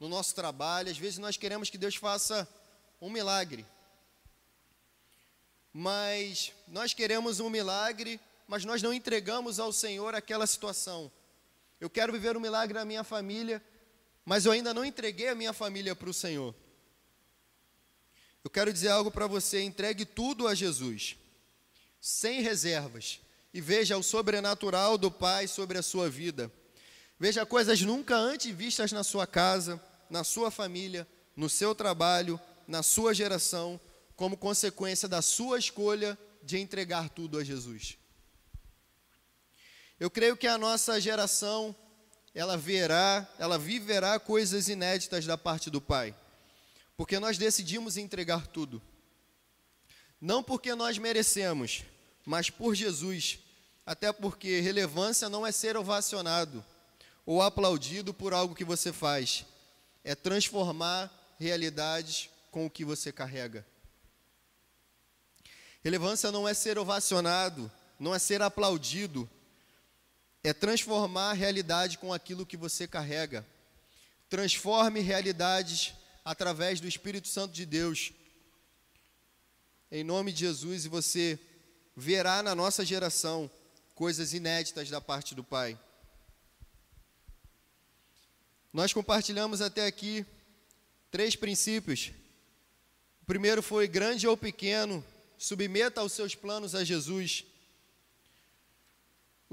[0.00, 0.90] no nosso trabalho.
[0.90, 2.48] Às vezes nós queremos que Deus faça
[3.00, 3.64] um milagre.
[5.72, 11.08] Mas nós queremos um milagre, mas nós não entregamos ao Senhor aquela situação.
[11.80, 13.62] Eu quero viver um milagre na minha família,
[14.24, 16.54] mas eu ainda não entreguei a minha família para o Senhor.
[18.42, 21.16] Eu quero dizer algo para você: entregue tudo a Jesus,
[22.00, 23.20] sem reservas,
[23.52, 26.52] e veja o sobrenatural do Pai sobre a sua vida.
[27.18, 31.06] Veja coisas nunca antes vistas na sua casa, na sua família,
[31.36, 33.80] no seu trabalho, na sua geração,
[34.16, 37.96] como consequência da sua escolha de entregar tudo a Jesus.
[39.98, 41.74] Eu creio que a nossa geração,
[42.34, 46.14] ela verá, ela viverá coisas inéditas da parte do Pai,
[46.96, 48.82] porque nós decidimos entregar tudo.
[50.20, 51.84] Não porque nós merecemos,
[52.24, 53.38] mas por Jesus,
[53.86, 56.64] até porque relevância não é ser ovacionado
[57.24, 59.44] ou aplaudido por algo que você faz,
[60.02, 63.66] é transformar realidades com o que você carrega.
[65.82, 69.28] Relevância não é ser ovacionado, não é ser aplaudido,
[70.44, 73.44] é transformar a realidade com aquilo que você carrega.
[74.28, 78.12] Transforme realidades através do Espírito Santo de Deus.
[79.90, 81.38] Em nome de Jesus, e você
[81.96, 83.50] verá na nossa geração
[83.94, 85.78] coisas inéditas da parte do Pai.
[88.70, 90.26] Nós compartilhamos até aqui
[91.10, 92.12] três princípios.
[93.22, 95.02] O primeiro foi grande ou pequeno,
[95.38, 97.44] submeta os seus planos a Jesus.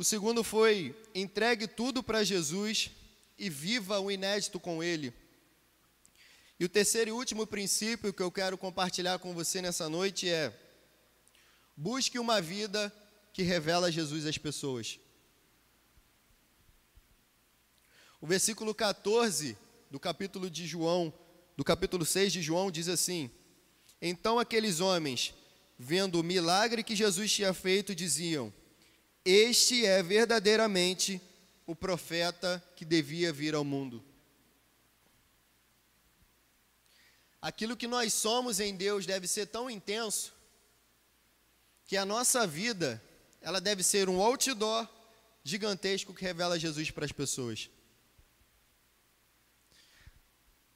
[0.02, 2.90] O segundo foi: entregue tudo para Jesus
[3.38, 5.14] e viva o inédito com Ele.
[6.60, 10.60] E o terceiro e último princípio que eu quero compartilhar com você nessa noite é:
[11.78, 12.92] busque uma vida
[13.32, 15.00] que revela Jesus às pessoas.
[18.20, 19.56] O versículo 14
[19.92, 21.14] do capítulo de João,
[21.56, 23.30] do capítulo 6 de João diz assim:
[24.02, 25.32] Então aqueles homens,
[25.78, 28.52] vendo o milagre que Jesus tinha feito, diziam:
[29.24, 31.22] este é verdadeiramente
[31.66, 34.04] o profeta que devia vir ao mundo.
[37.42, 40.34] Aquilo que nós somos em Deus deve ser tão intenso
[41.86, 43.02] que a nossa vida,
[43.42, 44.88] ela deve ser um outdoor
[45.44, 47.70] gigantesco que revela Jesus para as pessoas.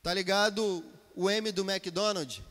[0.02, 0.84] Tá ligado
[1.16, 2.42] o M do McDonald's?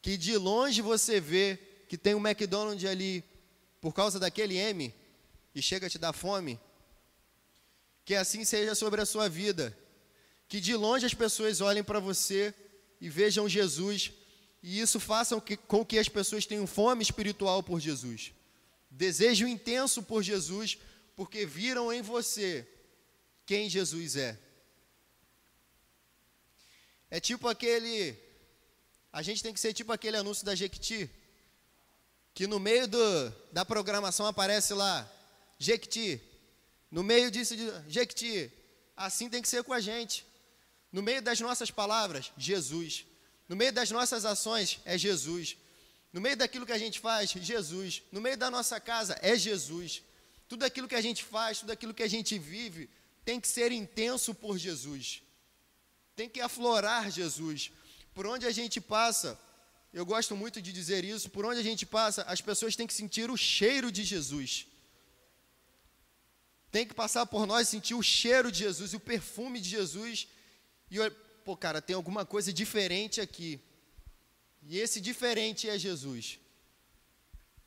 [0.00, 3.22] Que de longe você vê que tem um McDonald's ali
[3.80, 4.94] por causa daquele M,
[5.54, 6.58] e chega a te dar fome,
[8.04, 9.76] que assim seja sobre a sua vida.
[10.48, 12.54] Que de longe as pessoas olhem para você
[13.00, 14.12] e vejam Jesus,
[14.62, 18.32] e isso faça com que as pessoas tenham fome espiritual por Jesus.
[18.90, 20.78] Desejo intenso por Jesus,
[21.16, 22.68] porque viram em você
[23.46, 24.38] quem Jesus é.
[27.10, 28.16] É tipo aquele.
[29.12, 31.10] A gente tem que ser tipo aquele anúncio da Jequiti,
[32.32, 35.10] que no meio do, da programação aparece lá,
[35.62, 36.20] Jequiti.
[36.90, 37.54] No meio disso,
[37.88, 38.50] Jequiti.
[38.96, 40.26] Assim tem que ser com a gente.
[40.90, 43.06] No meio das nossas palavras, Jesus.
[43.48, 45.56] No meio das nossas ações, é Jesus.
[46.12, 48.02] No meio daquilo que a gente faz, Jesus.
[48.10, 50.02] No meio da nossa casa, é Jesus.
[50.48, 52.90] Tudo aquilo que a gente faz, tudo aquilo que a gente vive,
[53.24, 55.22] tem que ser intenso por Jesus.
[56.16, 57.70] Tem que aflorar Jesus.
[58.12, 59.38] Por onde a gente passa,
[59.94, 62.92] eu gosto muito de dizer isso, por onde a gente passa, as pessoas têm que
[62.92, 64.66] sentir o cheiro de Jesus
[66.72, 70.26] tem que passar por nós sentir o cheiro de Jesus e o perfume de Jesus.
[70.90, 70.96] E
[71.44, 73.60] pô, cara, tem alguma coisa diferente aqui.
[74.62, 76.38] E esse diferente é Jesus.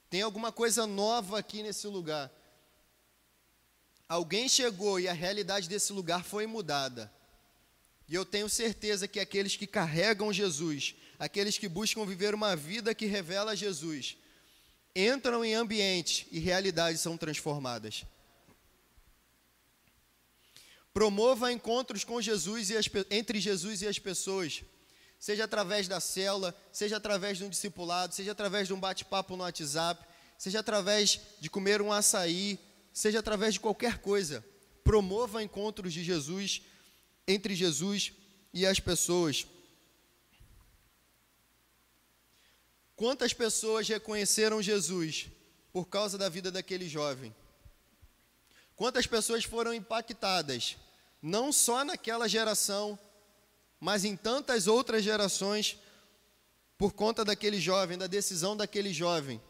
[0.09, 2.31] Tem alguma coisa nova aqui nesse lugar.
[4.09, 7.13] Alguém chegou e a realidade desse lugar foi mudada.
[8.07, 12.95] E eu tenho certeza que aqueles que carregam Jesus, aqueles que buscam viver uma vida
[12.95, 14.17] que revela Jesus,
[14.95, 18.03] entram em ambiente e realidades são transformadas.
[20.95, 24.63] Promova encontros com Jesus e as, entre Jesus e as pessoas,
[25.19, 29.43] seja através da célula, seja através de um discipulado, seja através de um bate-papo no
[29.43, 30.01] WhatsApp,
[30.37, 32.57] seja através de comer um açaí,
[32.93, 34.41] seja através de qualquer coisa.
[34.85, 36.61] Promova encontros de Jesus
[37.27, 38.13] entre Jesus
[38.53, 39.45] e as pessoas.
[42.95, 45.27] Quantas pessoas reconheceram Jesus
[45.73, 47.35] por causa da vida daquele jovem?
[48.77, 50.77] Quantas pessoas foram impactadas
[51.25, 52.99] não só naquela geração,
[53.79, 55.75] mas em tantas outras gerações,
[56.77, 59.41] por conta daquele jovem, da decisão daquele jovem.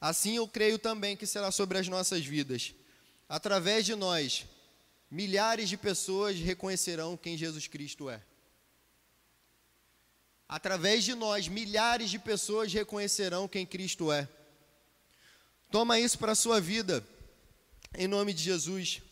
[0.00, 2.72] Assim eu creio também que será sobre as nossas vidas.
[3.28, 4.46] Através de nós,
[5.10, 8.22] milhares de pessoas reconhecerão quem Jesus Cristo é.
[10.48, 14.28] Através de nós, milhares de pessoas reconhecerão quem Cristo é.
[15.68, 17.04] Toma isso para a sua vida,
[17.98, 19.02] em nome de Jesus.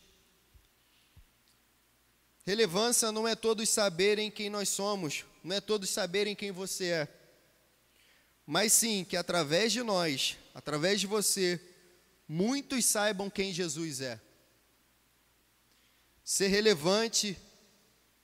[2.45, 7.09] Relevância não é todos saberem quem nós somos, não é todos saberem quem você é.
[8.45, 11.61] mas sim que através de nós, através de você,
[12.27, 14.21] muitos saibam quem Jesus é.
[16.25, 17.39] Ser relevante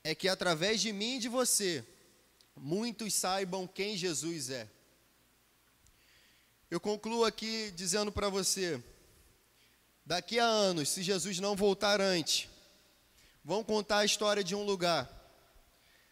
[0.02, 1.84] é que através de mim e de você,
[2.56, 4.68] muitos saibam quem Jesus é.
[6.70, 8.82] Eu concluo aqui dizendo para você:
[10.04, 12.48] daqui a anos, se Jesus não voltar antes,
[13.48, 15.10] vão contar a história de um lugar,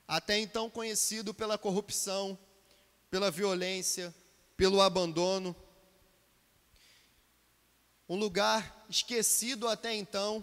[0.08, 2.38] até então conhecido pela corrupção,
[3.10, 4.14] pela violência,
[4.56, 5.54] pelo abandono.
[8.08, 10.42] Um lugar esquecido até então,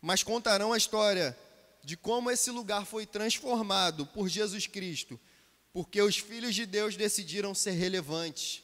[0.00, 1.36] mas contarão a história
[1.82, 5.18] de como esse lugar foi transformado por Jesus Cristo,
[5.72, 8.62] porque os filhos de Deus decidiram ser relevantes,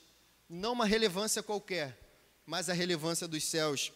[0.48, 1.98] não uma relevância qualquer,
[2.46, 3.90] mas a relevância dos céus.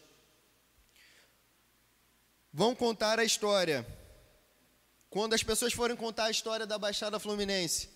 [2.56, 3.84] Vão contar a história.
[5.10, 7.90] Quando as pessoas forem contar a história da Baixada Fluminense,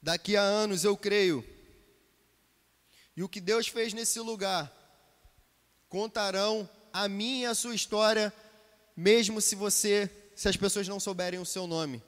[0.00, 1.44] daqui a anos, eu creio,
[3.16, 4.72] e o que Deus fez nesse lugar,
[5.88, 8.32] contarão a minha e a sua história,
[8.96, 12.00] mesmo se você, se as pessoas não souberem o seu nome.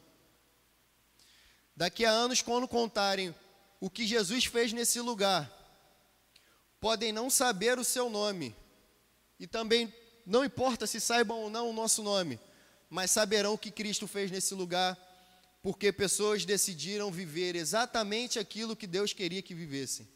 [1.75, 3.35] Daqui a anos, quando contarem
[3.81, 5.51] o que Jesus fez nesse lugar,
[6.79, 8.55] podem não saber o seu nome,
[9.41, 9.93] e também
[10.25, 12.39] não importa se saibam ou não o nosso nome,
[12.89, 14.99] mas saberão o que Cristo fez nesse lugar,
[15.63, 20.09] porque pessoas decidiram viver exatamente aquilo que Deus queria que vivessem.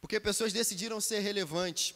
[0.00, 1.94] Porque pessoas decidiram ser relevantes.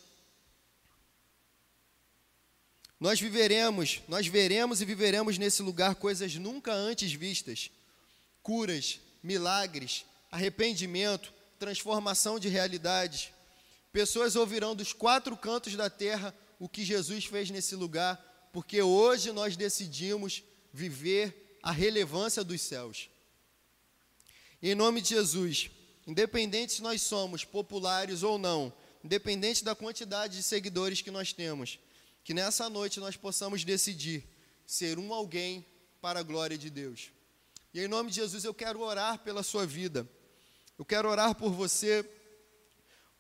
[2.98, 7.70] Nós viveremos, nós veremos e viveremos nesse lugar coisas nunca antes vistas:
[8.42, 13.30] curas, milagres, arrependimento, transformação de realidades.
[13.92, 19.32] Pessoas ouvirão dos quatro cantos da terra o que Jesus fez nesse lugar, porque hoje
[19.32, 23.10] nós decidimos viver a relevância dos céus.
[24.62, 25.72] Em nome de Jesus,
[26.06, 31.80] independente se nós somos populares ou não, independente da quantidade de seguidores que nós temos,
[32.22, 34.24] que nessa noite nós possamos decidir
[34.64, 35.66] ser um alguém
[36.00, 37.10] para a glória de Deus.
[37.74, 40.08] E em nome de Jesus eu quero orar pela sua vida.
[40.78, 42.08] Eu quero orar por você,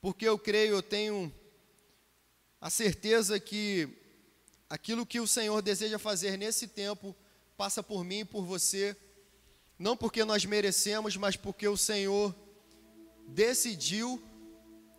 [0.00, 1.34] porque eu creio, eu tenho
[2.62, 3.88] a certeza que
[4.70, 7.14] aquilo que o Senhor deseja fazer nesse tempo
[7.56, 8.96] passa por mim e por você,
[9.76, 12.32] não porque nós merecemos, mas porque o Senhor
[13.26, 14.22] decidiu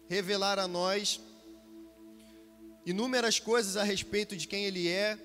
[0.10, 1.22] revelar a nós
[2.86, 5.18] inúmeras coisas a respeito de quem Ele é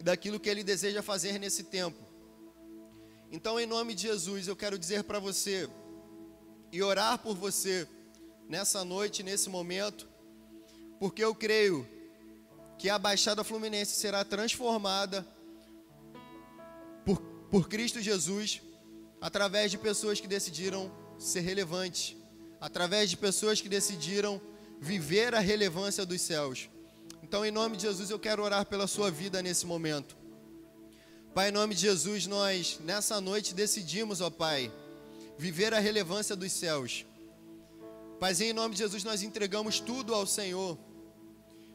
[0.00, 2.02] e daquilo que Ele deseja fazer nesse tempo.
[3.30, 5.70] Então, em nome de Jesus, eu quero dizer para você
[6.72, 7.86] e orar por você
[8.48, 10.11] nessa noite, nesse momento,
[11.02, 11.84] porque eu creio
[12.78, 15.26] que a Baixada Fluminense será transformada
[17.04, 18.62] por, por Cristo Jesus
[19.20, 22.14] através de pessoas que decidiram ser relevantes,
[22.60, 24.40] através de pessoas que decidiram
[24.80, 26.70] viver a relevância dos céus.
[27.20, 30.16] Então, em nome de Jesus, eu quero orar pela sua vida nesse momento.
[31.34, 34.72] Pai, em nome de Jesus, nós nessa noite decidimos, ó Pai,
[35.36, 37.04] viver a relevância dos céus.
[38.20, 40.78] Pai, em nome de Jesus, nós entregamos tudo ao Senhor.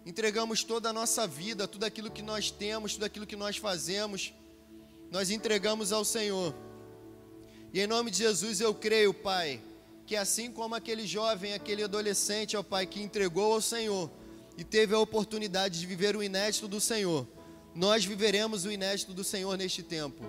[0.07, 4.33] Entregamos toda a nossa vida, tudo aquilo que nós temos, tudo aquilo que nós fazemos,
[5.11, 6.55] nós entregamos ao Senhor.
[7.73, 9.61] E em nome de Jesus eu creio, Pai,
[10.05, 14.09] que assim como aquele jovem, aquele adolescente, ó Pai, que entregou ao Senhor,
[14.57, 17.27] e teve a oportunidade de viver o inédito do Senhor,
[17.75, 20.23] nós viveremos o inédito do Senhor neste tempo.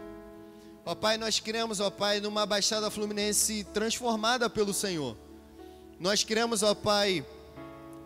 [0.84, 5.16] Ó Pai, nós cremos, ó Pai, numa Baixada Fluminense transformada pelo Senhor.
[6.00, 7.24] Nós cremos, ó Pai,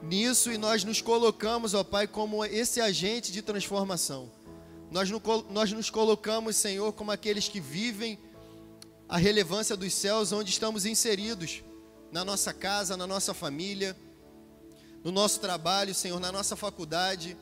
[0.02, 4.30] nisso e nós nos colocamos, ó Pai, como esse agente de transformação.
[4.90, 5.08] Nós,
[5.50, 8.18] nós nos colocamos, Senhor, como aqueles que vivem
[9.08, 11.62] a relevância dos céus onde estamos inseridos,
[12.10, 13.96] na nossa casa, na nossa família
[15.02, 17.36] no nosso trabalho, Senhor, na nossa faculdade.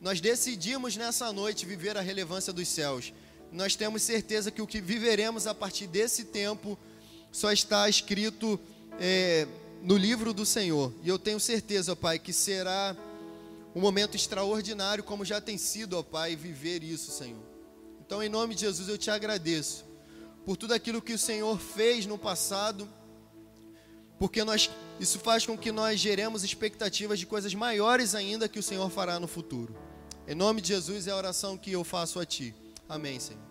[0.00, 3.12] Nós decidimos nessa noite viver a relevância dos céus.
[3.50, 6.78] Nós temos certeza que o que viveremos a partir desse tempo
[7.32, 8.60] só está escrito
[9.00, 9.46] é,
[9.82, 10.92] no livro do Senhor.
[11.02, 12.96] E eu tenho certeza, ó Pai, que será
[13.74, 17.42] um momento extraordinário, como já tem sido, ó Pai, viver isso, Senhor.
[18.00, 19.84] Então, em nome de Jesus, eu te agradeço
[20.44, 22.88] por tudo aquilo que o Senhor fez no passado
[24.18, 24.68] porque nós,
[24.98, 29.20] isso faz com que nós geremos expectativas de coisas maiores ainda que o Senhor fará
[29.20, 29.74] no futuro.
[30.26, 32.54] Em nome de Jesus é a oração que eu faço a Ti.
[32.88, 33.47] Amém, Senhor.